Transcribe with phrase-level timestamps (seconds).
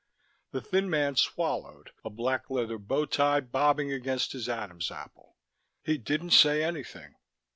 [0.49, 5.37] The thin man swallowed, a black leather bow tie bobbing against his Adam's apple.
[5.83, 7.17] He didn't say anything.